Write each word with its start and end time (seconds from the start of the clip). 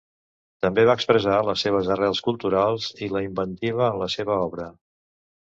També 0.65 0.85
va 0.89 0.95
expressar 0.99 1.35
les 1.49 1.65
seves 1.65 1.89
arrels 1.97 2.21
culturals 2.29 2.89
i 3.09 3.11
la 3.17 3.23
inventiva 3.27 3.85
en 3.93 4.01
la 4.05 4.11
seva 4.17 4.41
obra. 4.49 4.69